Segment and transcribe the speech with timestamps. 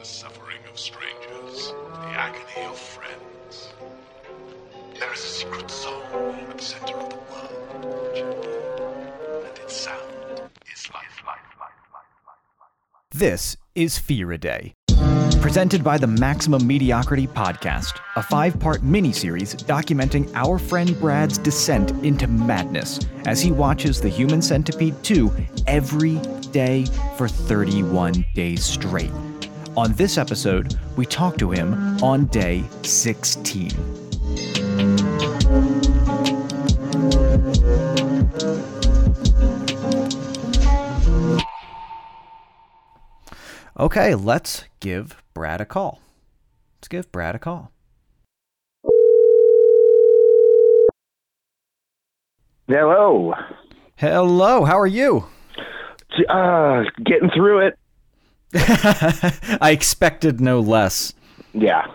[0.00, 3.68] The suffering of strangers, the agony of friends.
[4.98, 8.14] There is a secret soul at the center of the world,
[9.44, 10.40] and its sound
[10.72, 11.22] is life.
[13.14, 14.72] This is Fear a Day,
[15.42, 21.90] presented by the Maximum Mediocrity Podcast, a five part miniseries documenting our friend Brad's descent
[22.02, 25.30] into madness as he watches The Human Centipede 2
[25.66, 26.16] every
[26.52, 26.86] day
[27.18, 29.10] for 31 days straight.
[29.76, 33.70] On this episode, we talk to him on day 16.
[43.78, 46.00] Okay, let's give Brad a call.
[46.78, 47.70] Let's give Brad a call.
[52.66, 53.34] Hello.
[53.96, 55.26] Hello, how are you?
[56.28, 57.78] Uh, getting through it.
[58.54, 61.12] I expected no less.
[61.52, 61.86] Yeah.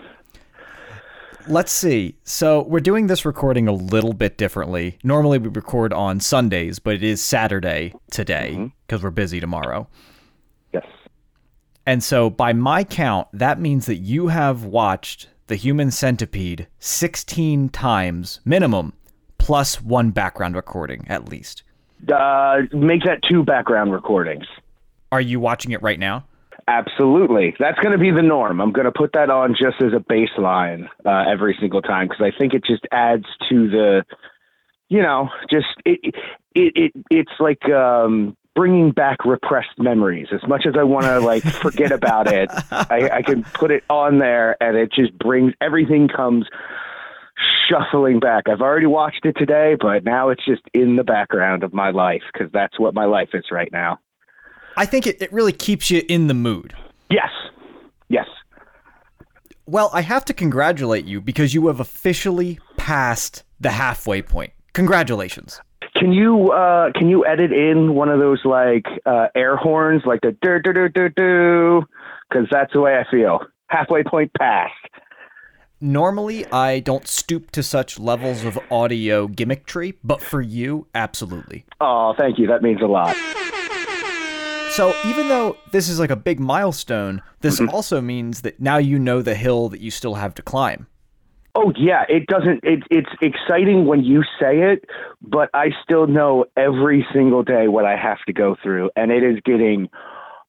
[1.48, 2.16] Let's see.
[2.24, 4.98] So, we're doing this recording a little bit differently.
[5.04, 9.88] Normally, we record on Sundays, but it is Saturday today because we're busy tomorrow.
[10.74, 10.86] Yes.
[11.86, 17.70] And so, by my count, that means that you have watched The Human Centipede 16
[17.70, 18.94] times minimum,
[19.38, 21.62] plus one background recording at least.
[22.12, 24.46] Uh, make that two background recordings.
[25.12, 26.26] Are you watching it right now?
[26.68, 27.56] Absolutely.
[27.60, 28.60] That's going to be the norm.
[28.60, 32.24] I'm going to put that on just as a baseline uh, every single time because
[32.24, 34.04] I think it just adds to the,
[34.90, 36.16] you know, just it
[36.56, 40.28] it, it it's like um, bringing back repressed memories.
[40.34, 43.84] As much as I want to like forget about it, I, I can put it
[43.88, 46.48] on there and it just brings everything comes
[47.70, 48.50] shuffling back.
[48.50, 52.24] I've already watched it today, but now it's just in the background of my life
[52.34, 54.00] because that's what my life is right now.
[54.78, 56.74] I think it, it really keeps you in the mood.
[57.10, 57.30] Yes.
[58.10, 58.28] Yes.
[59.66, 64.52] Well, I have to congratulate you because you have officially passed the halfway point.
[64.74, 65.60] Congratulations.
[65.96, 70.20] Can you uh can you edit in one of those like uh air horns like
[70.22, 71.82] the dur dur dur dur dur
[72.34, 73.40] cuz that's the way I feel.
[73.68, 74.74] Halfway point passed.
[75.82, 81.66] Normally, I don't stoop to such levels of audio gimmickry, but for you, absolutely.
[81.82, 82.48] Oh, thank you.
[82.48, 83.16] That means a lot.
[84.76, 87.74] So, even though this is like a big milestone, this mm-hmm.
[87.74, 90.88] also means that now you know the hill that you still have to climb.
[91.56, 94.84] Oh yeah, it doesn't it it's exciting when you say it,
[95.22, 99.24] but I still know every single day what I have to go through and it
[99.24, 99.88] is getting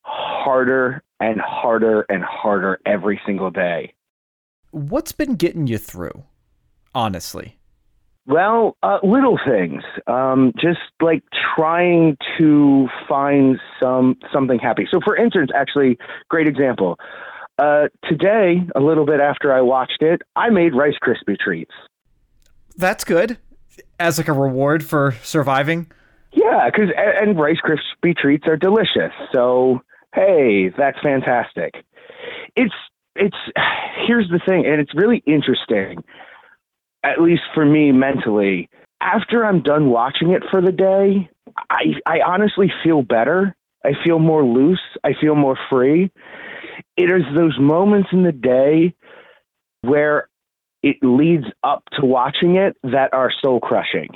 [0.03, 3.94] harder and harder and harder every single day.
[4.72, 6.25] What's been getting you through,
[6.93, 7.58] honestly?
[8.26, 9.82] Well, uh, little things.
[10.09, 11.22] Um, just like
[11.54, 14.88] trying to find some something happy.
[14.91, 15.98] So, for instance, actually,
[16.28, 16.98] great example.
[17.59, 21.72] Uh, today, a little bit after I watched it, I made Rice Krispie treats.
[22.76, 23.38] That's good.
[23.98, 25.91] As like a reward for surviving.
[26.32, 29.12] Yeah, because and Rice Krispie treats are delicious.
[29.32, 29.82] So,
[30.14, 31.75] hey, that's fantastic.
[32.56, 32.75] It's
[33.14, 33.37] it's
[34.06, 36.02] here's the thing, and it's really interesting
[37.06, 38.69] at least for me mentally,
[39.00, 41.31] after I'm done watching it for the day,
[41.70, 43.55] I, I honestly feel better.
[43.85, 44.81] I feel more loose.
[45.05, 46.11] I feel more free.
[46.97, 48.94] It is those moments in the day
[49.82, 50.29] where
[50.82, 54.08] it leads up to watching it that are soul crushing.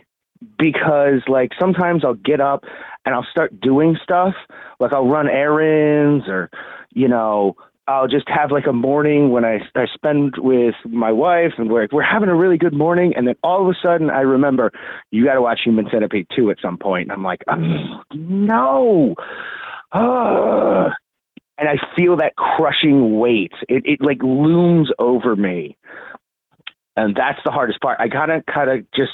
[0.59, 2.65] Because, like, sometimes I'll get up
[3.05, 4.35] and I'll start doing stuff.
[4.81, 6.51] Like, I'll run errands or,
[6.93, 7.57] you know,
[7.91, 11.89] I'll just have like a morning when I, I spend with my wife and we're,
[11.91, 13.15] we're having a really good morning.
[13.17, 14.71] And then all of a sudden I remember
[15.11, 17.05] you got to watch Human Centipede 2 at some point.
[17.05, 17.43] And I'm like,
[18.15, 19.15] no.
[21.59, 23.53] And I feel that crushing weight.
[23.69, 25.77] It it like looms over me.
[26.97, 27.99] And that's the hardest part.
[28.01, 29.13] I kind of, kind of just,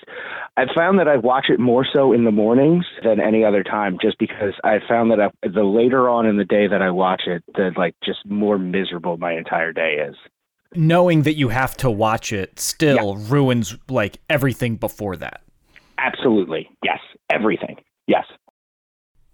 [0.56, 3.98] I found that I watch it more so in the mornings than any other time,
[4.00, 7.22] just because I found that I, the later on in the day that I watch
[7.26, 10.16] it, the like just more miserable my entire day is
[10.74, 13.24] knowing that you have to watch it still yeah.
[13.28, 15.42] ruins like everything before that.
[15.98, 16.68] Absolutely.
[16.82, 16.98] Yes.
[17.30, 17.76] Everything.
[18.06, 18.24] Yes.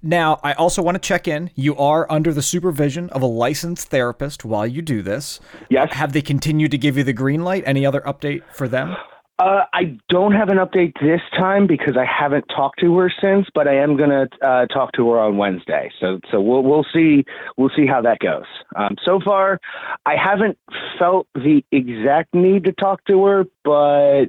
[0.03, 1.51] Now, I also want to check in.
[1.55, 5.41] You are under the supervision of a licensed therapist while you do this.
[5.71, 5.93] Yes.
[5.93, 7.63] Have they continued to give you the green light?
[7.67, 8.97] Any other update for them?
[9.39, 13.47] Uh, I don't have an update this time because I haven't talked to her since,
[13.55, 15.91] but I am going to uh, talk to her on Wednesday.
[16.01, 17.25] So, so we'll we'll see
[17.57, 18.45] we'll see how that goes.
[18.77, 19.59] Um, so far,
[20.07, 20.59] I haven't
[20.99, 24.27] felt the exact need to talk to her, but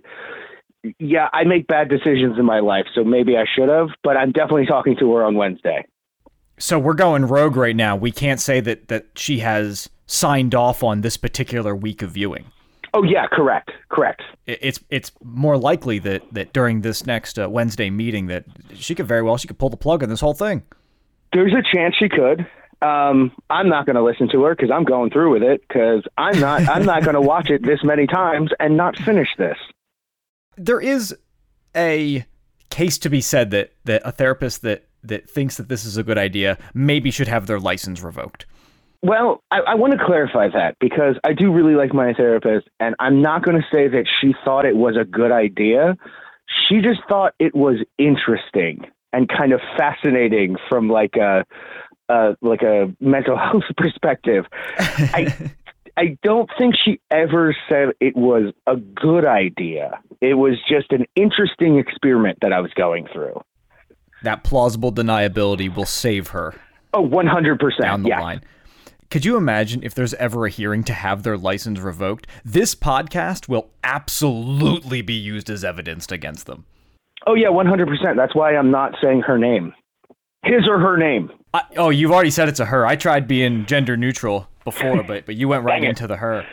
[1.00, 3.90] yeah, I make bad decisions in my life, so maybe I should have.
[4.04, 5.86] But I'm definitely talking to her on Wednesday.
[6.58, 7.96] So we're going rogue right now.
[7.96, 12.46] We can't say that that she has signed off on this particular week of viewing.
[12.94, 14.22] Oh yeah, correct, correct.
[14.46, 18.46] It's it's more likely that that during this next uh, Wednesday meeting that
[18.76, 20.64] she could very well she could pull the plug on this whole thing.
[21.32, 22.48] There's a chance she could.
[22.84, 26.04] Um, I'm not going to listen to her because I'm going through with it because
[26.18, 29.58] I'm not I'm not going to watch it this many times and not finish this.
[30.58, 31.16] There is
[31.76, 32.26] a
[32.70, 36.04] case to be said that that a therapist that that thinks that this is a
[36.04, 38.46] good idea maybe should have their license revoked.
[39.02, 42.96] Well, I, I want to clarify that because I do really like my therapist, and
[43.00, 45.98] I'm not going to say that she thought it was a good idea.
[46.68, 51.44] She just thought it was interesting and kind of fascinating from like a,
[52.08, 54.46] a like a mental health perspective.
[54.78, 55.52] I
[55.96, 60.00] I don't think she ever said it was a good idea.
[60.22, 63.40] It was just an interesting experiment that I was going through.
[64.24, 66.56] That plausible deniability will save her.
[66.94, 67.60] Oh, 100%.
[67.80, 68.22] Down the yes.
[68.22, 68.42] line.
[69.12, 72.26] Could you imagine if there's ever a hearing to have their license revoked?
[72.44, 76.66] This podcast will absolutely be used as evidence against them.
[77.28, 78.16] Oh, yeah, 100%.
[78.16, 79.74] That's why I'm not saying her name.
[80.44, 81.32] His or her name.
[81.54, 82.86] I, oh, you've already said it's a her.
[82.86, 86.46] I tried being gender neutral before, but but you went right into the her.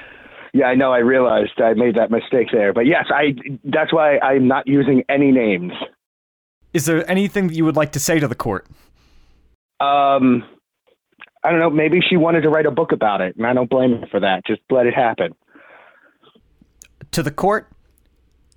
[0.53, 0.93] Yeah, I know.
[0.93, 2.73] I realized I made that mistake there.
[2.73, 3.35] But yes, I
[3.65, 5.73] that's why I'm not using any names.
[6.73, 8.67] Is there anything that you would like to say to the court?
[9.81, 10.45] Um,
[11.43, 11.71] I don't know.
[11.71, 14.21] Maybe she wanted to write a book about it, and I don't blame her for
[14.21, 14.45] that.
[14.47, 15.35] Just let it happen.
[17.13, 17.69] To the court,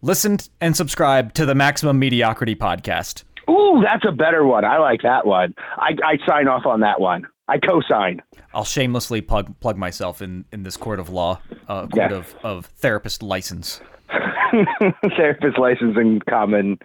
[0.01, 3.23] listen and subscribe to the Maximum Mediocrity podcast.
[3.49, 4.65] Ooh, that's a better one.
[4.65, 5.53] I like that one.
[5.77, 7.27] I, I sign off on that one.
[7.47, 8.21] I co-sign.
[8.53, 12.13] I'll shamelessly plug plug myself in, in this court of law, uh, court yeah.
[12.13, 13.81] of, of therapist license.
[15.17, 16.77] therapist license and common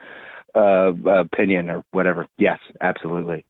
[0.55, 2.27] uh, opinion or whatever.
[2.39, 3.45] Yes, absolutely.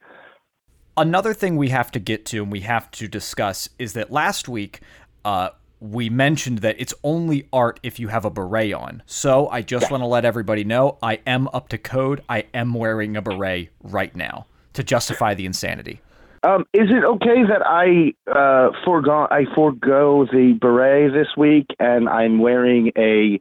[0.96, 4.49] Another thing we have to get to and we have to discuss is that last
[4.49, 4.81] week
[5.25, 5.50] uh,
[5.81, 9.03] we mentioned that it's only art if you have a beret on.
[9.07, 12.23] So I just want to let everybody know I am up to code.
[12.29, 16.01] I am wearing a beret right now to justify the insanity.
[16.45, 22.09] Um, is it okay that I uh, forego I forego the beret this week and
[22.09, 23.41] I'm wearing a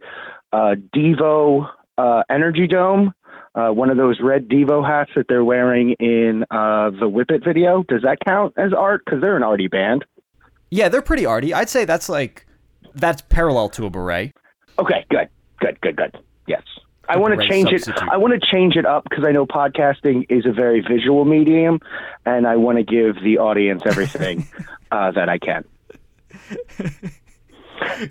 [0.51, 3.13] uh, Devo uh, Energy Dome?
[3.57, 7.43] uh, one of those red Devo hats that they're wearing in uh, the Whip It
[7.43, 7.83] video.
[7.87, 9.01] Does that count as art?
[9.03, 10.05] Because they're an arty band.
[10.69, 11.53] Yeah, they're pretty arty.
[11.53, 12.45] I'd say that's like
[12.93, 14.33] that's parallel to a beret.
[14.79, 16.17] Okay, good, good, good, good.
[16.47, 16.63] Yes,
[17.07, 18.03] I want to change substitute.
[18.03, 18.09] it.
[18.11, 21.79] I want to change it up because I know podcasting is a very visual medium,
[22.25, 24.47] and I want to give the audience everything
[24.91, 25.63] uh, that I can.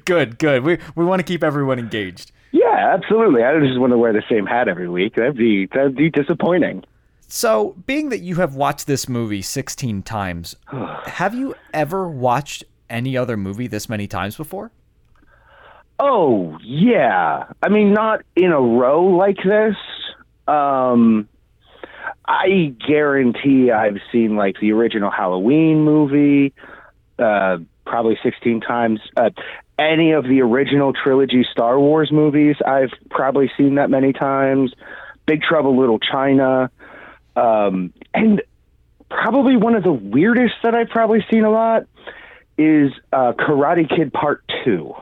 [0.04, 0.62] good, good.
[0.64, 2.32] We we want to keep everyone engaged.
[2.52, 3.42] Yeah, absolutely.
[3.42, 5.16] I don't just want to wear the same hat every week.
[5.16, 6.84] That'd be that'd be disappointing.
[7.28, 10.56] So, being that you have watched this movie 16 times,
[11.06, 14.70] have you ever watched any other movie this many times before?
[15.98, 17.44] Oh, yeah.
[17.62, 19.76] I mean, not in a row like this.
[20.46, 21.28] Um,
[22.26, 26.52] I guarantee I've seen like the original Halloween movie,
[27.18, 29.00] uh, probably 16 times.
[29.16, 29.30] Uh,
[29.78, 32.56] any of the original trilogy Star Wars movies.
[32.66, 34.72] I've probably seen that many times.
[35.26, 36.70] Big Trouble Little China.
[37.36, 38.42] Um, and
[39.10, 41.84] probably one of the weirdest that I've probably seen a lot
[42.58, 44.94] is uh, Karate Kid Part 2.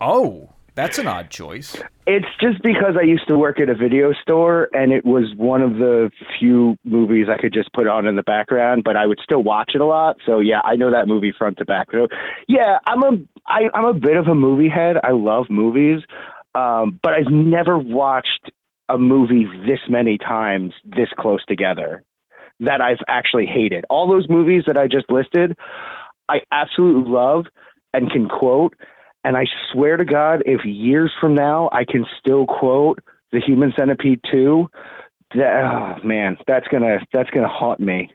[0.00, 0.50] oh.
[0.78, 1.74] That's an odd choice.
[2.06, 5.60] It's just because I used to work at a video store and it was one
[5.60, 9.18] of the few movies I could just put on in the background, but I would
[9.20, 10.18] still watch it a lot.
[10.24, 11.88] So yeah, I know that movie front to back.
[11.90, 12.06] So
[12.46, 13.10] yeah, I'm a
[13.44, 14.94] I, I'm a bit of a movie head.
[15.02, 16.00] I love movies,
[16.54, 18.52] um, but I've never watched
[18.88, 22.02] a movie this many times this close together.
[22.60, 23.84] that I've actually hated.
[23.88, 25.56] All those movies that I just listed,
[26.28, 27.46] I absolutely love
[27.94, 28.74] and can quote.
[29.24, 32.98] And I swear to God, if years from now I can still quote
[33.32, 34.68] The Human Centipede 2,
[35.34, 38.10] that, oh, man, that's gonna that's gonna haunt me.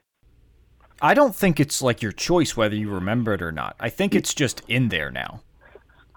[1.02, 3.76] I don't think it's like your choice whether you remember it or not.
[3.80, 5.42] I think it's just in there now.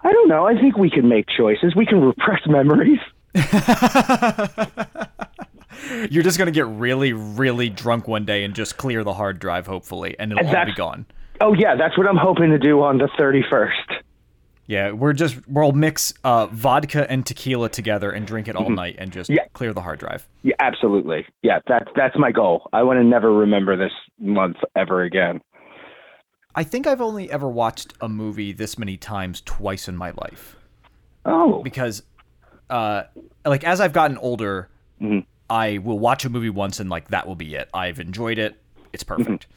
[0.03, 0.47] I don't know.
[0.47, 1.75] I think we can make choices.
[1.75, 2.99] We can repress memories.
[6.09, 9.67] You're just gonna get really, really drunk one day and just clear the hard drive,
[9.67, 11.05] hopefully, and it'll all be gone.
[11.39, 14.01] Oh yeah, that's what I'm hoping to do on the 31st.
[14.65, 18.95] Yeah, we're just we'll mix uh, vodka and tequila together and drink it all night
[18.97, 19.45] and just Yeah.
[19.53, 20.27] clear the hard drive.
[20.43, 21.25] Yeah, absolutely.
[21.43, 22.69] Yeah, that's that's my goal.
[22.73, 25.41] I want to never remember this month ever again.
[26.55, 30.55] I think I've only ever watched a movie this many times twice in my life
[31.23, 32.01] Oh, because,
[32.69, 33.03] uh,
[33.45, 34.69] like as I've gotten older,
[35.01, 35.25] Mhm.
[35.49, 37.69] I will watch a movie once and like that will be it.
[37.73, 38.55] I've enjoyed it.
[38.93, 39.47] It's perfect.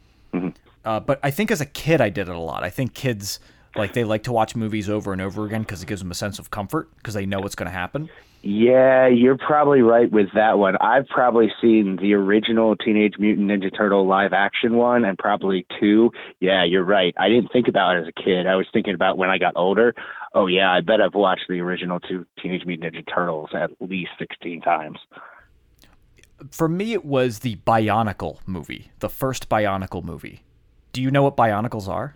[0.84, 2.62] Uh, but I think as a kid, I did it a lot.
[2.62, 3.40] I think kids
[3.76, 6.14] like they like to watch movies over and over again because it gives them a
[6.14, 8.08] sense of comfort because they know what's going to happen.
[8.42, 10.76] yeah, you're probably right with that one.
[10.80, 16.10] I've probably seen the original Teenage Mutant Ninja Turtle live action one and probably two.
[16.40, 17.14] Yeah, you're right.
[17.18, 18.46] I didn't think about it as a kid.
[18.46, 19.94] I was thinking about when I got older.
[20.34, 24.10] Oh yeah, I bet I've watched the original two Teenage Mutant Ninja Turtles at least
[24.18, 24.98] 16 times.
[26.50, 30.44] For me, it was the Bionicle movie, the first Bionicle movie.
[30.92, 32.14] Do you know what Bionicles are?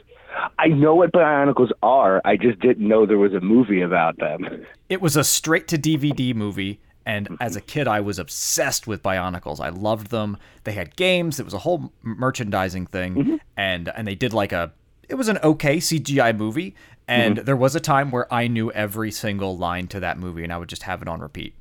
[0.59, 2.21] I know what Bionicles are.
[2.25, 4.65] I just didn't know there was a movie about them.
[4.89, 9.03] It was a straight to DVD movie, and as a kid, I was obsessed with
[9.03, 9.61] Bionicles.
[9.61, 10.37] I loved them.
[10.65, 11.39] They had games.
[11.39, 13.37] It was a whole merchandising thing, mm-hmm.
[13.57, 14.73] and and they did like a.
[15.09, 16.75] It was an okay CGI movie,
[17.07, 17.45] and mm-hmm.
[17.45, 20.59] there was a time where I knew every single line to that movie, and I
[20.59, 21.55] would just have it on repeat.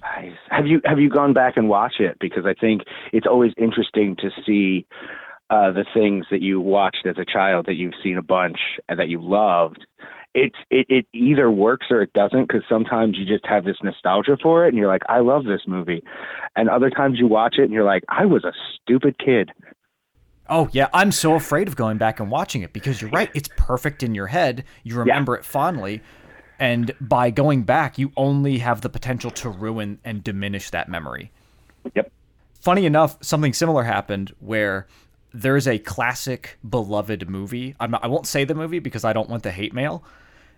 [0.00, 0.36] Nice.
[0.50, 2.16] Have you have you gone back and watched it?
[2.20, 2.82] Because I think
[3.12, 4.86] it's always interesting to see
[5.50, 8.98] uh, the things that you watched as a child that you've seen a bunch and
[8.98, 9.86] that you loved.
[10.34, 14.36] It's it, it either works or it doesn't because sometimes you just have this nostalgia
[14.42, 16.02] for it and you're like, I love this movie,
[16.54, 19.50] and other times you watch it and you're like, I was a stupid kid.
[20.50, 23.30] Oh yeah, I'm so afraid of going back and watching it because you're right.
[23.34, 24.64] It's perfect in your head.
[24.82, 26.02] You remember it fondly,
[26.58, 31.32] and by going back, you only have the potential to ruin and diminish that memory.
[31.94, 32.12] Yep.
[32.60, 34.86] Funny enough, something similar happened where
[35.32, 37.74] there's a classic beloved movie.
[37.78, 40.04] I'm not, I won't say the movie because I don't want the hate mail.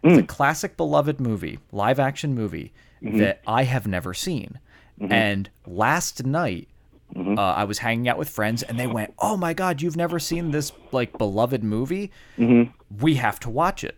[0.02, 0.26] It's a hmm.
[0.26, 2.72] classic beloved movie, live action movie
[3.02, 3.18] mm-hmm.
[3.18, 4.58] that I have never seen.
[4.98, 5.12] Mm-hmm.
[5.12, 6.68] And last night,
[7.14, 7.38] mm-hmm.
[7.38, 10.18] uh, I was hanging out with friends, and they went, "Oh my god, you've never
[10.18, 12.10] seen this like beloved movie?
[12.38, 13.96] We have to watch it."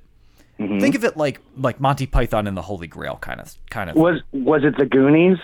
[0.58, 3.96] Think of it like like Monty Python and the Holy Grail kind of kind of.
[3.96, 5.38] Was was it the Goonies?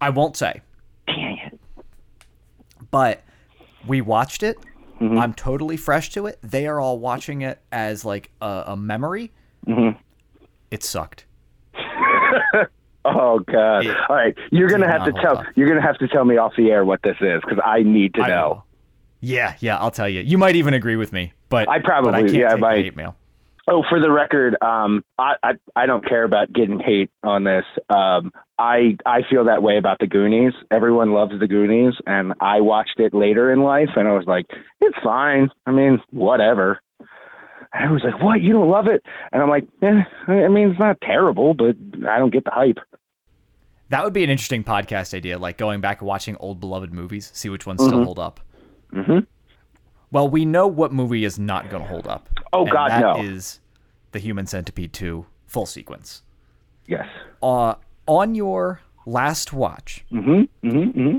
[0.00, 0.60] I won't say,
[1.06, 1.58] Dang it.
[2.90, 3.22] but
[3.86, 4.56] we watched it.
[5.00, 5.18] Mm-hmm.
[5.18, 6.38] I'm totally fresh to it.
[6.42, 9.32] They are all watching it as like a, a memory.
[9.66, 9.98] Mm-hmm.
[10.70, 11.26] It sucked.
[13.06, 13.84] Oh God!
[13.84, 15.44] It All right, you're gonna have to tell up.
[15.56, 18.14] you're gonna have to tell me off the air what this is because I need
[18.14, 18.48] to I know.
[18.48, 18.64] will.
[19.20, 20.22] Yeah, yeah, I'll tell you.
[20.22, 22.54] You might even agree with me, but I probably- but I can't yeah, I take
[22.56, 22.76] the might.
[22.78, 23.14] hate mail.
[23.66, 27.64] Oh, for the record, um, I, I I don't care about getting hate on this.
[27.88, 30.52] Um, I I feel that way about the Goonies.
[30.70, 34.46] Everyone loves the Goonies, and I watched it later in life, and I was like,
[34.80, 35.48] it's fine.
[35.66, 36.80] I mean, whatever.
[37.72, 38.42] And I was like, what?
[38.42, 39.02] You don't love it?
[39.32, 41.74] And I'm like, eh, I mean, it's not terrible, but
[42.08, 42.78] I don't get the hype.
[43.88, 47.30] That would be an interesting podcast idea, like going back and watching old beloved movies,
[47.34, 48.40] see which ones still hold up.
[48.92, 49.18] Mm-hmm.
[50.14, 52.28] Well, we know what movie is not going to hold up.
[52.52, 53.20] Oh, God, that no.
[53.20, 53.58] is
[54.12, 56.22] the Human Centipede 2 full sequence.
[56.86, 57.08] Yes.
[57.42, 57.74] Uh,
[58.06, 60.68] on your last watch, Mm-hmm.
[60.68, 61.00] Mm-hmm.
[61.00, 61.18] mm-hmm.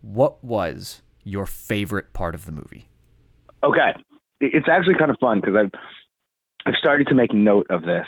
[0.00, 2.88] what was your favorite part of the movie?
[3.62, 3.92] Okay,
[4.40, 5.80] it's actually kind of fun because I've
[6.64, 8.06] I've started to make note of this.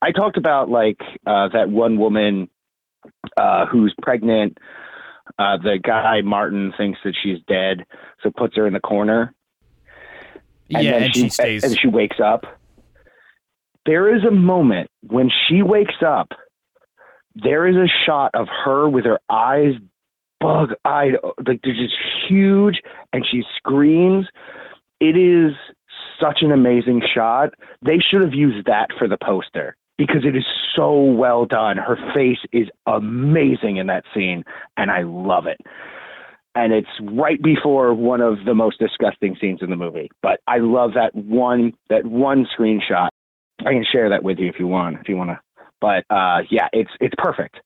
[0.00, 2.48] I talked about like uh, that one woman
[3.36, 4.56] uh, who's pregnant.
[5.38, 7.84] Uh, the guy Martin thinks that she's dead,
[8.22, 9.34] so puts her in the corner.
[10.68, 11.64] yeah, then and she, stays.
[11.64, 12.44] and she wakes up.
[13.86, 16.28] There is a moment when she wakes up.
[17.34, 19.74] There is a shot of her with her eyes
[20.40, 21.14] bug-eyed,
[21.46, 21.94] like they're just
[22.28, 22.80] huge,
[23.12, 24.26] and she screams.
[25.00, 25.52] It is
[26.20, 27.50] such an amazing shot.
[27.82, 30.44] They should have used that for the poster because it is
[30.76, 31.76] so well done.
[31.76, 34.44] Her face is amazing in that scene,
[34.76, 35.60] and I love it
[36.54, 40.10] and it's right before one of the most disgusting scenes in the movie.
[40.22, 43.08] But I love that one that one screenshot.
[43.60, 45.40] I can share that with you if you want, if you want to.
[45.80, 47.56] But uh, yeah, it's it's perfect.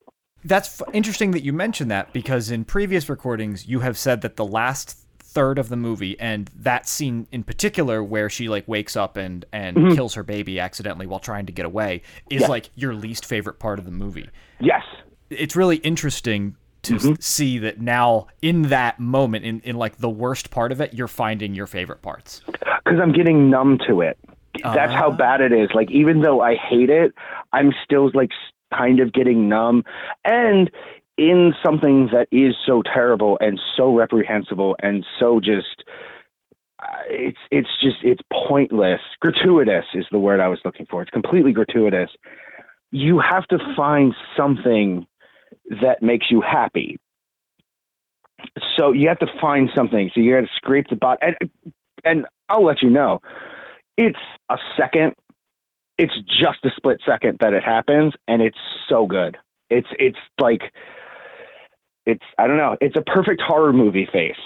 [0.45, 4.37] That's f- interesting that you mentioned that because in previous recordings you have said that
[4.37, 8.97] the last third of the movie and that scene in particular where she like wakes
[8.97, 9.95] up and and mm-hmm.
[9.95, 12.49] kills her baby accidentally while trying to get away is Yeah.
[12.49, 14.31] like your least favorite part of the movie.
[14.59, 14.83] Yes.
[15.29, 17.13] It's really interesting to mm-hmm.
[17.13, 20.95] s- see that now in that moment in in like the worst part of it
[20.95, 22.41] you're finding your favorite parts.
[22.47, 24.19] because I'm getting numb to it.
[24.63, 25.17] That's how ah.
[25.17, 25.69] bad it is.
[25.75, 27.13] Like even though I hate it,
[27.53, 28.31] I'm still like
[28.73, 29.85] kind of getting numb.
[30.25, 30.71] And
[31.19, 35.85] in something that is so terrible and so reprehensible and so just
[36.81, 39.01] uh, it's it's just it's pointless.
[39.21, 41.03] Gratuitous is the word I was looking for.
[41.03, 42.11] It's completely gratuitous.
[42.93, 45.07] You have to find something
[45.83, 46.99] that makes you happy.
[48.77, 50.11] So you have to find something.
[50.15, 51.35] So you got to scrape the bottom.
[51.41, 51.73] And
[52.05, 53.21] and I'll let you know.
[53.97, 55.15] It's a second.
[55.99, 58.59] It's just a split second that it happens, and it's
[58.89, 59.37] so good.
[59.69, 60.73] It's it's like
[62.09, 62.77] it's I don't know.
[62.81, 64.39] It's a perfect horror movie face.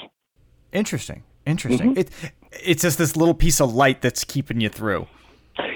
[0.73, 1.23] Interesting.
[1.47, 1.97] Interesting.
[1.97, 2.11] It
[2.51, 5.07] it's just this little piece of light that's keeping you through.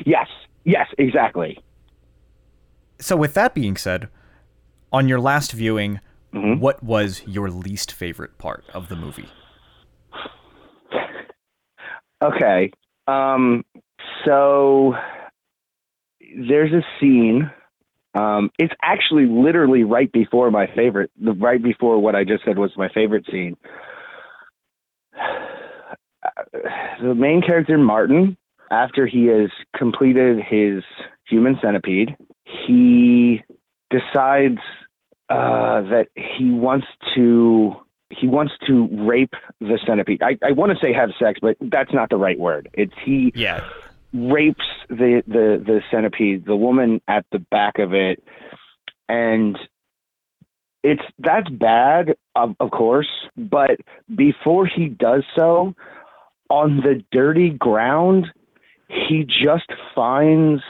[0.04, 0.28] Yes,
[0.64, 1.58] yes, exactly.
[2.98, 4.08] So with that being said,
[4.92, 6.00] on your last viewing,
[6.32, 9.28] what was your least favorite part of the movie?
[12.22, 12.70] Okay.
[13.06, 13.64] Um.
[14.24, 14.94] So
[16.36, 17.50] there's a scene.
[18.16, 22.58] Um, it's actually literally right before my favorite, the right before what I just said
[22.58, 23.56] was my favorite scene.
[27.00, 28.36] The main character, Martin,
[28.70, 30.82] after he has completed his
[31.28, 33.42] human centipede, he
[33.90, 34.58] decides
[35.28, 37.76] uh, that he wants to
[38.10, 40.22] he wants to rape the centipede.
[40.22, 42.70] I, I want to say have sex, but that's not the right word.
[42.72, 43.64] It's he Yeah.
[44.16, 48.22] Rapes the, the, the centipede, the woman at the back of it,
[49.08, 49.58] and
[50.82, 53.08] it's that's bad, of, of course.
[53.36, 53.80] But
[54.14, 55.74] before he does so,
[56.48, 58.26] on the dirty ground,
[58.88, 60.62] he just finds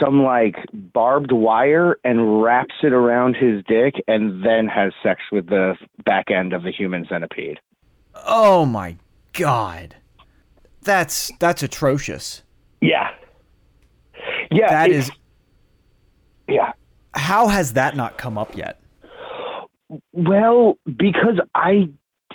[0.00, 5.46] some like barbed wire and wraps it around his dick, and then has sex with
[5.48, 7.60] the back end of the human centipede.
[8.26, 8.96] Oh my
[9.32, 9.96] god.
[10.82, 12.42] That's that's atrocious.
[12.80, 13.10] Yeah,
[14.50, 15.10] yeah, That is
[16.48, 16.72] yeah.
[17.14, 18.80] how has that not come up yet?
[20.12, 21.88] Well, because I,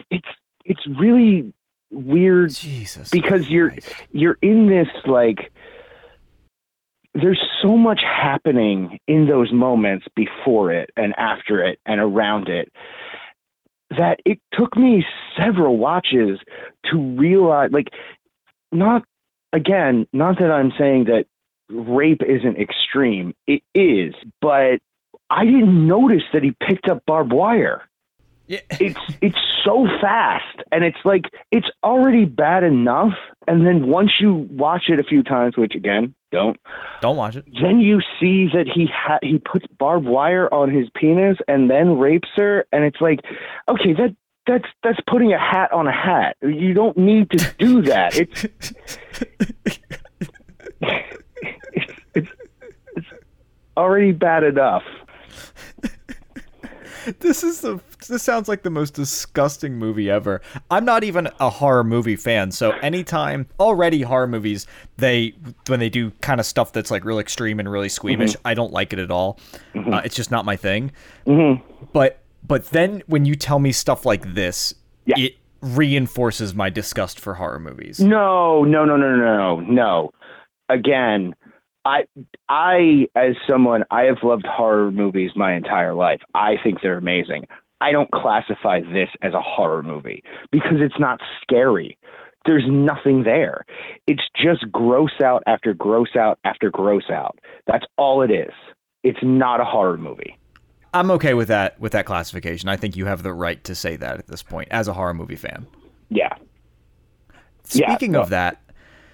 [0.09, 0.27] it's
[0.65, 1.53] it's really
[1.91, 3.09] weird Jesus.
[3.09, 3.73] because you're
[4.11, 5.51] you're in this like
[7.13, 12.71] there's so much happening in those moments before it and after it and around it
[13.91, 15.05] that it took me
[15.37, 16.39] several watches
[16.85, 17.89] to realize like
[18.71, 19.03] not
[19.53, 21.25] again not that i'm saying that
[21.69, 24.79] rape isn't extreme it is but
[25.29, 27.83] i didn't notice that he picked up barbed wire
[28.47, 28.59] Yeah.
[28.71, 33.13] it's it's so fast and it's like it's already bad enough
[33.47, 36.59] and then once you watch it a few times which again don't
[37.01, 37.45] Don't watch it.
[37.61, 41.97] then you see that he ha- he puts barbed wire on his penis and then
[41.99, 43.19] rapes her and it's like
[43.69, 44.15] okay that
[44.47, 48.45] that's that's putting a hat on a hat you don't need to do that it's
[52.13, 52.29] it's,
[52.95, 53.07] it's
[53.77, 54.83] already bad enough
[57.19, 60.41] This is the this sounds like the most disgusting movie ever.
[60.71, 65.35] I'm not even a horror movie fan, so anytime already horror movies they
[65.67, 68.47] when they do kind of stuff that's like real extreme and really squeamish, mm-hmm.
[68.47, 69.39] I don't like it at all.
[69.73, 69.93] Mm-hmm.
[69.93, 70.91] Uh, it's just not my thing.
[71.27, 71.63] Mm-hmm.
[71.91, 74.73] But but then when you tell me stuff like this,
[75.05, 75.15] Yeah.
[75.17, 77.99] it reinforces my disgust for horror movies.
[77.99, 80.11] No, no, no, no, no, no, no.
[80.69, 81.35] Again,
[81.85, 82.03] I,
[82.49, 86.21] I, as someone, I have loved horror movies my entire life.
[86.33, 87.45] I think they're amazing.
[87.81, 91.97] I don't classify this as a horror movie because it's not scary.
[92.45, 93.65] There's nothing there.
[94.07, 97.39] It's just gross out after gross out after gross out.
[97.67, 98.51] That's all it is.
[99.03, 100.37] It's not a horror movie.
[100.93, 102.69] I'm okay with that with that classification.
[102.69, 105.13] I think you have the right to say that at this point as a horror
[105.13, 105.65] movie fan.
[106.09, 106.29] Yeah.
[107.71, 108.21] Yeah, Speaking no.
[108.21, 108.61] of that,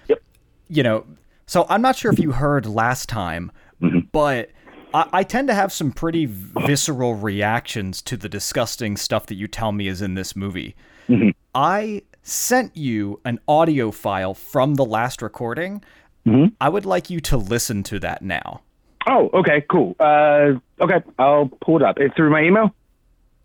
[0.08, 0.22] Yep.
[0.68, 1.06] you know,
[1.46, 4.00] so I'm not sure if you heard last time, Mm-hmm.
[4.12, 4.50] but
[4.92, 9.46] I, I tend to have some pretty visceral reactions to the disgusting stuff that you
[9.48, 10.74] tell me is in this movie.
[11.08, 11.30] Mm-hmm.
[11.54, 15.82] I sent you an audio file from the last recording.
[16.26, 16.54] Mm-hmm.
[16.60, 18.60] I would like you to listen to that now.
[19.06, 19.96] Oh, okay, cool.
[19.98, 21.98] Uh, okay, I'll pull it up.
[21.98, 22.74] It's through my email?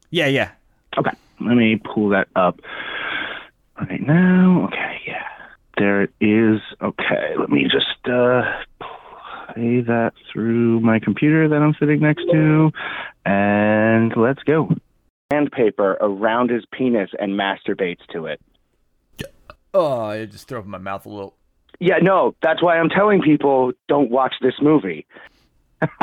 [0.10, 0.52] Yeah, yeah.
[0.98, 2.60] Okay, let me pull that up
[3.80, 4.66] right now.
[4.68, 5.24] Okay, yeah,
[5.78, 6.62] there it is.
[6.82, 8.42] Okay, let me just uh,
[8.80, 12.72] play that through my computer that I'm sitting next to,
[13.26, 14.70] and let's go.
[15.32, 18.42] Sandpaper around his penis and masturbates to it.
[19.76, 21.36] Oh, I just throw up in my mouth a little.
[21.82, 25.06] Yeah, no, that's why I'm telling people don't watch this movie.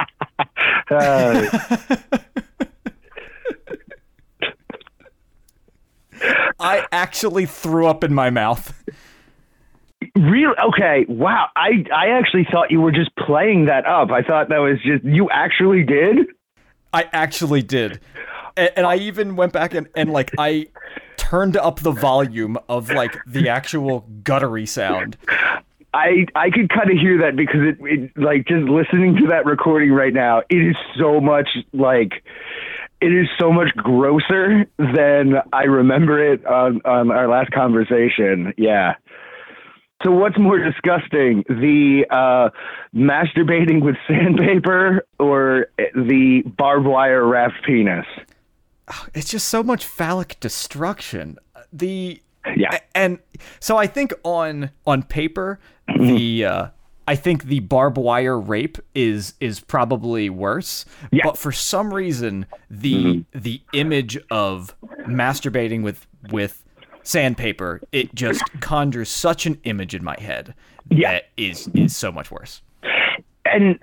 [6.60, 8.72] I actually threw up in my mouth.
[10.16, 11.48] Real okay, wow.
[11.56, 14.10] I I actually thought you were just playing that up.
[14.10, 16.26] I thought that was just you actually did.
[16.92, 18.00] I actually did.
[18.56, 20.68] And, and I even went back and, and like I
[21.16, 25.16] turned up the volume of like the actual guttery sound.
[25.94, 29.44] I I could kind of hear that because it, it like just listening to that
[29.44, 32.24] recording right now, it is so much like
[33.00, 38.54] it is so much grosser than I remember it on on our last conversation.
[38.56, 38.94] Yeah.
[40.04, 42.50] So what's more disgusting, the uh,
[42.94, 48.06] masturbating with sandpaper or the barbed wire wrapped penis?
[49.14, 51.38] It's just so much phallic destruction.
[51.72, 52.20] The
[52.56, 52.78] Yeah.
[52.94, 53.18] And
[53.60, 55.60] so I think on on paper
[55.98, 56.66] the uh,
[57.08, 60.84] I think the barbed wire rape is is probably worse.
[61.22, 64.74] But for some reason the the image of
[65.06, 66.62] masturbating with with
[67.04, 70.54] sandpaper it just conjures such an image in my head
[70.88, 71.14] Yeah.
[71.14, 72.62] that is is so much worse.
[73.44, 73.78] and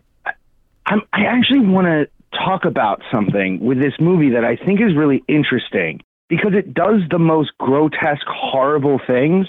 [0.85, 4.95] I'm, I actually want to talk about something with this movie that I think is
[4.95, 9.47] really interesting because it does the most grotesque, horrible things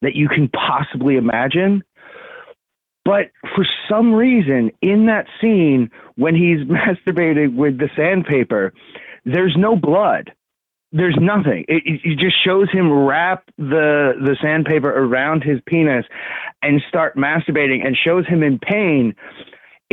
[0.00, 1.82] that you can possibly imagine.
[3.04, 8.72] But for some reason, in that scene, when he's masturbating with the sandpaper,
[9.24, 10.32] there's no blood.
[10.94, 11.64] There's nothing.
[11.68, 16.04] It, it, just shows him wrap the the sandpaper around his penis
[16.60, 19.14] and start masturbating, and shows him in pain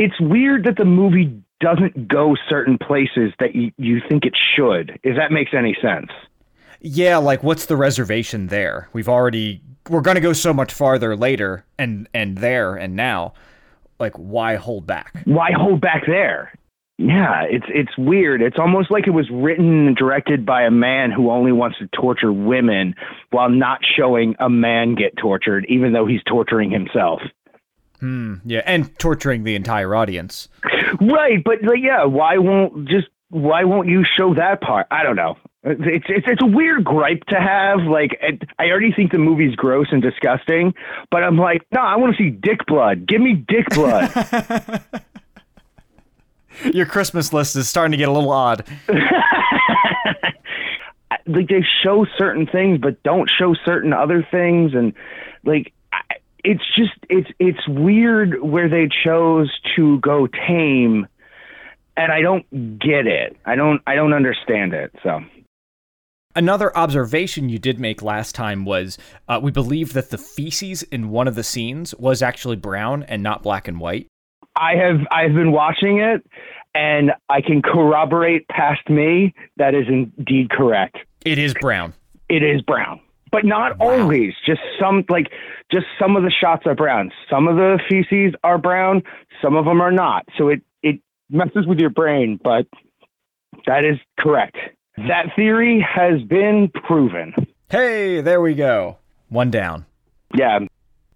[0.00, 4.98] it's weird that the movie doesn't go certain places that you, you think it should,
[5.02, 6.10] if that makes any sense.
[6.80, 8.88] Yeah, like what's the reservation there?
[8.92, 13.34] We've already we're going to go so much farther later and and there and now.
[13.98, 15.20] Like why hold back?
[15.24, 16.52] Why hold back there?
[16.96, 18.42] Yeah, it's it's weird.
[18.42, 21.86] It's almost like it was written and directed by a man who only wants to
[21.88, 22.94] torture women
[23.30, 27.20] while not showing a man get tortured, even though he's torturing himself.
[28.00, 30.48] Hmm, Yeah, and torturing the entire audience.
[31.00, 34.86] Right, but like, yeah, why won't just why won't you show that part?
[34.90, 35.36] I don't know.
[35.62, 37.80] It's it's it's a weird gripe to have.
[37.80, 40.72] Like, it, I already think the movie's gross and disgusting,
[41.10, 43.06] but I'm like, no, I want to see dick blood.
[43.06, 44.10] Give me dick blood.
[46.72, 48.66] Your Christmas list is starting to get a little odd.
[51.26, 54.94] like they show certain things, but don't show certain other things, and
[55.44, 61.06] like I- it's just it's it's weird where they chose to go tame,
[61.98, 63.36] and I don't get it.
[63.44, 64.92] I don't I don't understand it.
[65.02, 65.20] So.
[66.36, 71.10] Another observation you did make last time was uh, we believe that the feces in
[71.10, 74.06] one of the scenes was actually brown and not black and white.
[74.56, 76.24] I have I've been watching it
[76.74, 80.98] and I can corroborate past me that is indeed correct.
[81.24, 81.94] It is brown.
[82.28, 83.00] It is brown.
[83.32, 84.32] But not always.
[84.46, 85.32] Just some like
[85.70, 87.10] just some of the shots are brown.
[87.28, 89.02] Some of the feces are brown,
[89.42, 90.26] some of them are not.
[90.38, 92.66] So it it messes with your brain, but
[93.66, 94.56] that is correct.
[95.08, 97.34] That theory has been proven.
[97.70, 98.98] Hey, there we go.
[99.28, 99.86] One down.
[100.34, 100.60] Yeah.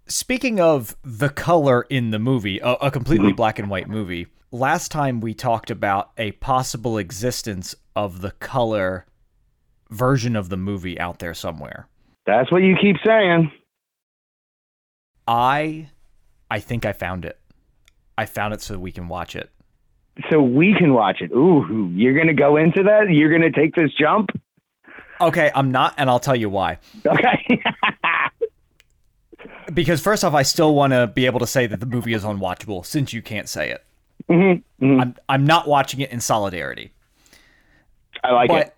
[0.06, 3.36] Speaking of the color in the movie, a, a completely mm-hmm.
[3.36, 9.06] black and white movie, last time we talked about a possible existence of the color
[9.90, 11.88] version of the movie out there somewhere.
[12.26, 13.50] That's what you keep saying.
[15.26, 15.88] I
[16.50, 17.38] I think I found it.
[18.16, 19.50] I found it so we can watch it.
[20.30, 21.30] So we can watch it.
[21.32, 23.10] Ooh, you're gonna go into that?
[23.10, 24.30] You're gonna take this jump?
[25.20, 26.78] Okay, I'm not and I'll tell you why.
[27.06, 27.62] Okay.
[29.72, 32.22] Because first off, I still want to be able to say that the movie is
[32.22, 33.84] unwatchable since you can't say it.
[34.30, 36.92] Mm-hmm, I'm I'm not watching it in solidarity.
[38.22, 38.74] I like it.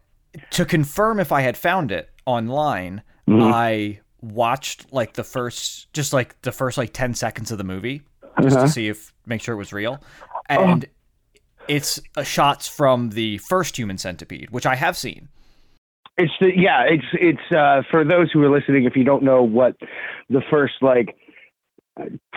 [0.51, 3.43] to confirm if I had found it online, Mm-hmm.
[3.53, 8.03] I watched like the first, just like the first like ten seconds of the movie,
[8.41, 8.67] just Uh-huh.
[8.67, 10.01] to see if make sure it was real,
[10.49, 10.87] and
[11.69, 15.29] it's uh, shots from the first Human Centipede, which I have seen.
[16.19, 19.43] It's the yeah, it's it's uh for those who are listening if you don't know
[19.43, 19.77] what
[20.31, 21.15] the first like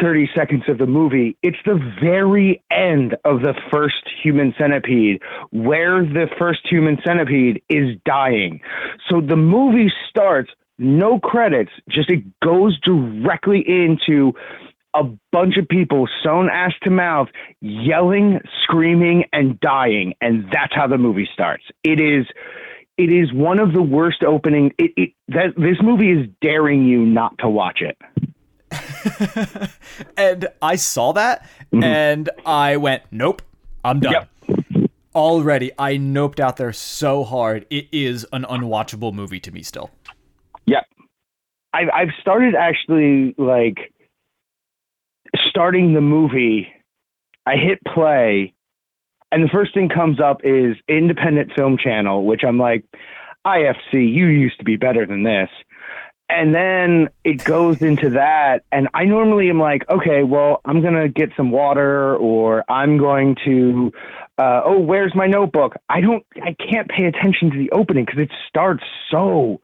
[0.01, 6.01] 30 seconds of the movie, it's the very end of the first human centipede where
[6.03, 8.61] the first human centipede is dying.
[9.09, 14.33] So the movie starts no credits, just it goes directly into
[14.95, 17.27] a bunch of people sewn ass to mouth,
[17.61, 21.63] yelling, screaming, and dying, and that's how the movie starts.
[21.83, 22.25] It is,
[22.97, 24.73] it is one of the worst opening.
[24.77, 27.97] It, it that this movie is daring you not to watch it.
[30.17, 31.83] and I saw that, mm-hmm.
[31.83, 33.41] and I went, "Nope,
[33.83, 34.89] I'm done." Yep.
[35.15, 37.65] Already, I noped out there so hard.
[37.69, 39.91] It is an unwatchable movie to me still.
[40.65, 40.85] Yep.
[41.73, 43.91] I've I've started actually like
[45.49, 46.67] starting the movie,
[47.45, 48.53] I hit play,
[49.31, 52.83] and the first thing comes up is Independent Film Channel, which I'm like,
[53.45, 55.49] IFC, you used to be better than this.
[56.29, 61.09] And then it goes into that, and I normally am like, okay, well, I'm gonna
[61.09, 63.91] get some water, or I'm going to,
[64.37, 65.75] uh, oh, where's my notebook?
[65.89, 69.59] I don't, I can't pay attention to the opening because it starts so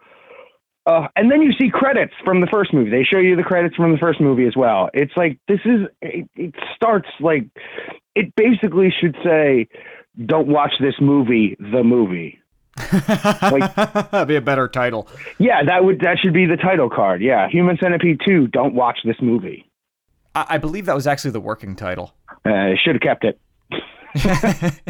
[0.86, 2.91] uh, and then you see credits from the first movie.
[2.91, 4.89] They show you the credits from the first movie as well.
[4.93, 7.45] It's like this is it, it starts like
[8.15, 9.67] it basically should say,
[10.26, 12.39] "Don't watch this movie." The movie.
[12.93, 15.08] like, That'd be a better title.
[15.39, 17.21] Yeah, that would that should be the title card.
[17.21, 18.48] Yeah, Human Centipede Two.
[18.48, 19.69] Don't watch this movie.
[20.36, 22.13] I, I believe that was actually the working title.
[22.45, 23.39] Uh, should have kept it.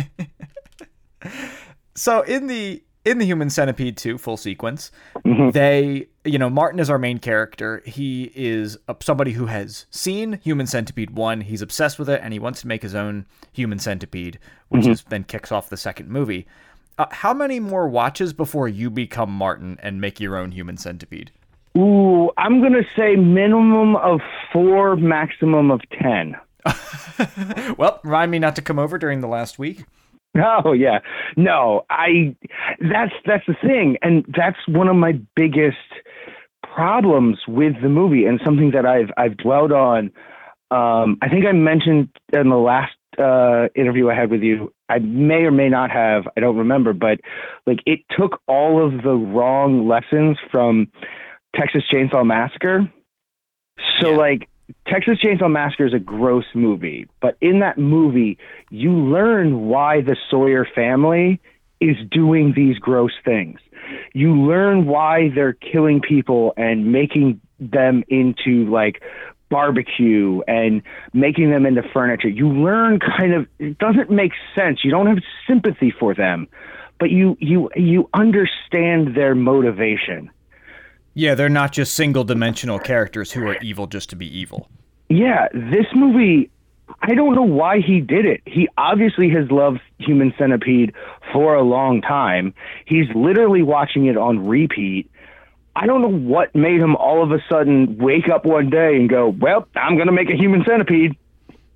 [1.95, 5.51] so in the in the Human Centipede 2 full sequence, mm-hmm.
[5.51, 7.83] they, you know, Martin is our main character.
[7.85, 11.41] He is a, somebody who has seen Human Centipede 1.
[11.41, 14.39] He's obsessed with it and he wants to make his own Human Centipede,
[14.69, 14.91] which mm-hmm.
[14.91, 16.47] is, then kicks off the second movie.
[16.97, 21.31] Uh, how many more watches before you become Martin and make your own Human Centipede?
[21.77, 26.35] Ooh, I'm going to say minimum of four, maximum of 10.
[27.77, 29.83] well, remind me not to come over during the last week.
[30.63, 30.99] Oh yeah,
[31.37, 32.35] no, I.
[32.79, 35.77] That's that's the thing, and that's one of my biggest
[36.61, 40.11] problems with the movie, and something that I've I've dwelled on.
[40.71, 44.73] Um, I think I mentioned in the last uh, interview I had with you.
[44.89, 46.23] I may or may not have.
[46.35, 47.19] I don't remember, but
[47.65, 50.87] like it took all of the wrong lessons from
[51.55, 52.91] Texas Chainsaw Massacre.
[54.01, 54.17] So yeah.
[54.17, 54.49] like
[54.87, 58.37] Texas Chainsaw Massacre is a gross movie, but in that movie,
[58.69, 61.39] you learn why the Sawyer family
[61.81, 63.59] is doing these gross things.
[64.13, 69.01] You learn why they're killing people and making them into like
[69.49, 70.81] barbecue and
[71.13, 72.29] making them into furniture.
[72.29, 74.83] You learn kind of it doesn't make sense.
[74.83, 76.47] You don't have sympathy for them,
[76.99, 80.29] but you you you understand their motivation.
[81.15, 84.69] Yeah, they're not just single dimensional characters who are evil just to be evil.
[85.07, 86.51] Yeah, this movie,
[87.01, 88.41] I don't know why he did it.
[88.45, 90.93] He obviously has loved Human Centipede
[91.31, 92.53] for a long time.
[92.85, 95.09] He's literally watching it on repeat.
[95.77, 99.09] I don't know what made him all of a sudden wake up one day and
[99.09, 101.15] go, "Well, I'm going to make a Human Centipede."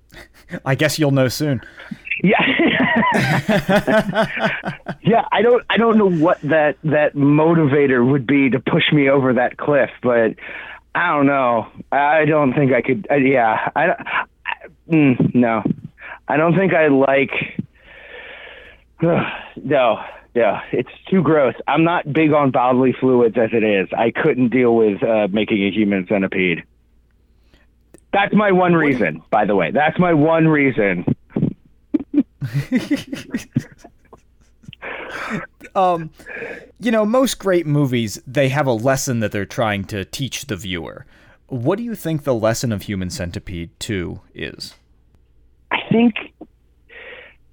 [0.64, 1.62] I guess you'll know soon.
[2.22, 2.40] Yeah.
[5.02, 9.08] yeah, I don't I don't know what that that motivator would be to push me
[9.08, 10.34] over that cliff, but
[10.94, 11.68] I don't know.
[11.92, 14.24] I don't think I could uh, yeah, I, I
[14.90, 15.62] mm, no.
[16.28, 17.32] I don't think I like
[19.02, 19.24] uh,
[19.56, 20.02] no.
[20.32, 21.54] Yeah, it's too gross.
[21.66, 23.88] I'm not big on bodily fluids as it is.
[23.96, 26.62] I couldn't deal with uh, making a human centipede.
[28.12, 29.70] That's my one reason, by the way.
[29.72, 31.04] That's my one reason.
[35.74, 36.10] um,
[36.78, 40.56] you know, most great movies they have a lesson that they're trying to teach the
[40.56, 41.06] viewer.
[41.48, 44.74] What do you think the lesson of Human Centipede 2 is?
[45.70, 46.14] I think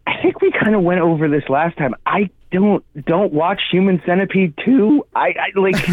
[0.05, 1.95] I think we kind of went over this last time.
[2.05, 5.05] I don't don't watch Human Centipede 2.
[5.15, 5.87] I, I like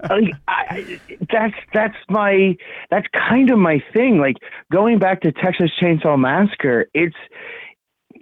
[0.10, 2.56] like I, that's that's my
[2.90, 4.18] that's kind of my thing.
[4.18, 4.36] Like
[4.72, 7.16] going back to Texas Chainsaw Massacre, it's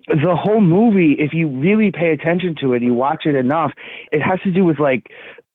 [0.09, 1.17] the whole movie.
[1.19, 3.73] If you really pay attention to it, you watch it enough.
[4.13, 5.11] It has to do with like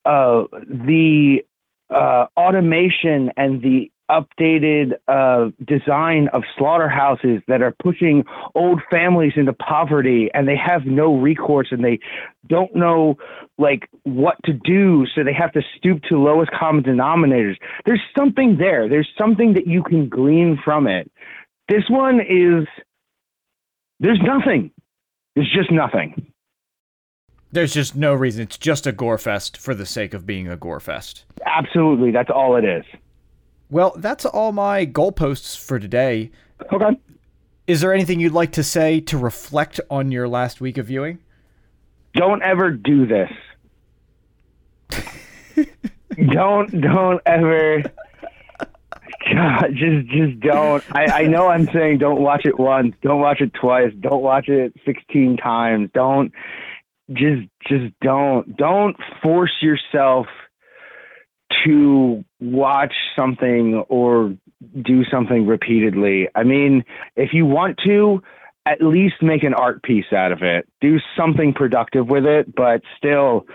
[0.05, 1.43] uh, the
[1.89, 8.23] uh, automation and the updated uh, design of slaughterhouses that are pushing
[8.55, 11.99] old families into poverty and they have no recourse and they
[12.47, 13.15] don't know
[13.57, 17.55] like what to do so they have to stoop to lowest common denominators.
[17.85, 18.89] There's something there.
[18.89, 21.11] There's something that you can glean from it.
[21.67, 22.67] This one is
[23.99, 24.71] there's nothing.
[25.35, 26.31] There's just nothing.
[27.51, 28.43] There's just no reason.
[28.43, 31.25] It's just a gore fest for the sake of being a gore fest.
[31.45, 32.11] Absolutely.
[32.11, 32.85] That's all it is
[33.69, 36.31] well, that's all my goalposts for today.
[36.71, 36.99] Okay.
[37.67, 41.19] Is there anything you'd like to say to reflect on your last week of viewing?
[42.15, 43.31] Don't ever do this.
[46.33, 47.83] don't don't ever
[49.31, 50.83] God, just just don't.
[50.91, 54.47] I, I know I'm saying don't watch it once, don't watch it twice, don't watch
[54.47, 55.89] it 16 times.
[55.93, 56.31] Don't
[57.11, 60.27] just just don't don't force yourself
[61.65, 64.35] to watch something or
[64.81, 66.27] do something repeatedly.
[66.35, 66.83] I mean,
[67.15, 68.21] if you want to,
[68.65, 70.67] at least make an art piece out of it.
[70.81, 73.45] Do something productive with it, but still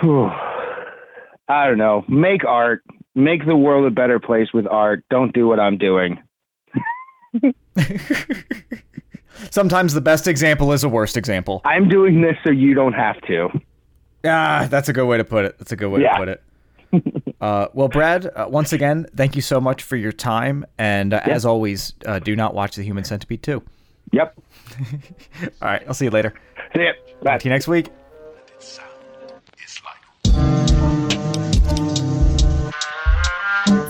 [0.00, 0.26] whew,
[1.48, 2.04] I don't know.
[2.08, 2.82] Make art.
[3.14, 5.04] Make the world a better place with art.
[5.08, 6.20] Don't do what I'm doing.
[9.50, 11.60] Sometimes the best example is a worst example.
[11.64, 13.48] I'm doing this so you don't have to.
[14.24, 15.58] Ah, that's a good way to put it.
[15.58, 16.12] That's a good way Yeah.
[16.12, 16.42] to put it.
[17.40, 20.64] uh, well, Brad, uh, once again, thank you so much for your time.
[20.78, 23.62] And uh, as always, uh, do not watch The Human Centipede 2.
[24.12, 24.34] Yep.
[25.60, 26.32] All right, I'll see you later.
[26.74, 26.92] See ya.
[27.22, 27.38] Bye.
[27.38, 27.88] To you next week.
[27.88, 27.94] And
[28.56, 28.88] its sound
[29.64, 30.00] is like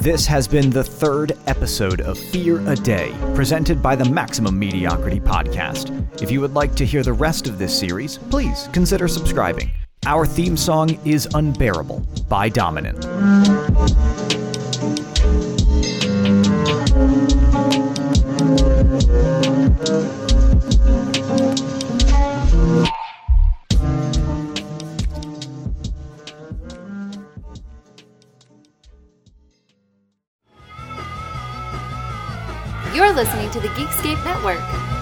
[0.03, 5.21] This has been the third episode of Fear a Day, presented by the Maximum Mediocrity
[5.21, 5.91] Podcast.
[6.23, 9.71] If you would like to hear the rest of this series, please consider subscribing.
[10.07, 13.03] Our theme song is Unbearable by Dominant.
[32.95, 34.94] You're listening to the Geekscape Network.